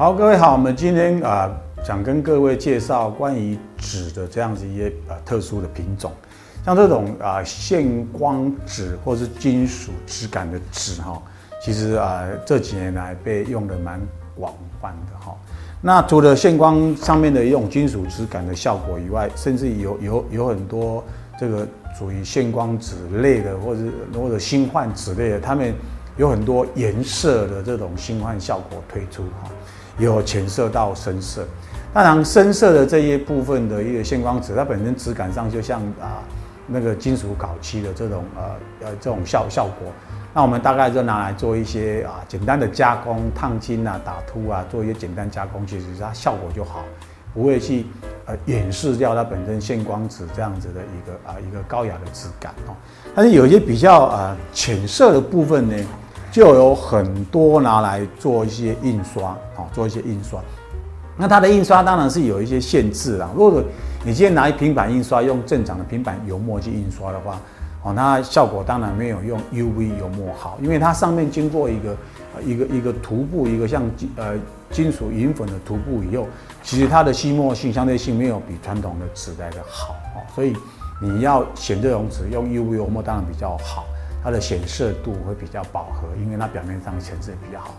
[0.00, 6.10] 好，各位好，我们今天啊、想跟各位介绍关于纸的这样子一些呃特殊的品种，
[6.64, 11.20] 像这种啊、呃、现光纸或是金属质感的纸哈，
[11.62, 14.00] 其实啊、呃、这几年来被用的蛮
[14.34, 15.36] 广泛的哈。
[15.82, 21.04] 那除了线光上面的一种金属质感的效果以外，甚至有有有很多
[21.38, 23.82] 这个属于线光纸类的，或者
[24.14, 25.74] 或者星幻纸类的，他们
[26.16, 29.50] 有很多颜色的这种星幻效果推出哈，
[30.06, 31.46] 有浅色到深色。
[31.92, 36.22] 当然，深色的这一部分的一个线光纸，它本身质感上就像啊
[36.66, 38.42] 那个金属烤漆的这种呃
[38.86, 39.92] 呃这种效效果。
[40.32, 46.84] 那我们大概就拿来做一些啊简单的加工，烫金啊、打凸啊，做一些简单加工，其实它效果就好，
[47.34, 47.86] 不会去
[48.26, 52.76] 呃掩饰掉它本身线光纸这样子的一个啊一个高雅的质感哦。
[53.16, 55.76] 但是有一些比较啊浅色的部分呢，
[56.30, 60.40] 就有很多拿来做一些印刷啊，做一些印刷。
[61.16, 63.28] 那它的印刷当然是有一些限制啦。
[63.36, 63.62] 如果
[64.04, 67.38] 你今天拿一平板印刷，用正常的平板油墨去印刷的话。
[67.82, 71.96] 哦，那效果当然没有用 UV 油墨好，因为它上面经过一个
[72.44, 74.34] 一个一个涂布，一个像金呃
[74.70, 76.26] 金属银粉的涂布以后，
[76.62, 80.54] 其实它的吸墨性相对性没有比传统的纸来的好哦，所以
[81.00, 83.86] 你要选这种纸用 UV 油墨当然比较好，
[84.22, 87.74] 它的显色度会比较饱和，因为它表面上显色比较好。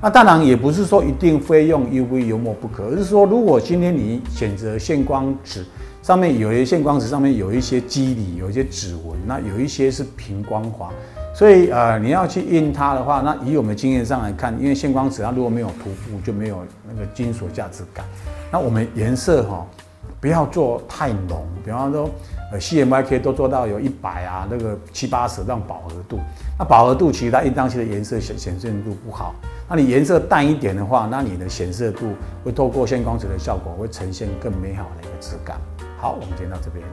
[0.00, 5.64] 那当然也不是说一定非用 UV 油墨不可，而是说如果今天你选择线光纸。
[6.02, 10.88] 上面有一些线光纸，上面有一些肌理，有一些指纹，那有一些是平光滑，
[11.34, 18.06] 所以呃，你要去印它的话，那以我们经验上来看，因为线光纸它如果没有涂布，就没有那个金属价值感。
[18.52, 19.66] 那我们颜色哈，
[20.20, 22.08] 不要做太浓，比方说
[22.52, 26.20] 呃 CMYK 都做到有一百啊，那个七八十这样饱和度，
[26.58, 29.34] 那饱和度其实它印上去的颜色显显色度不好。
[29.68, 32.12] 那你颜色淡一点的话，那你的显色度
[32.44, 35.60] 会透过线光纸的效果，会呈现更美好的一个质感。
[35.98, 36.84] 好，我们今天到这边。